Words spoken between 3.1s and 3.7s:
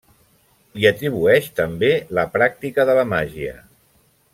màgia.